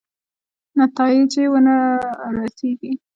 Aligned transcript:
نتایجې 0.79 1.43
ورنه 1.51 1.75
رسېږي. 2.35 2.91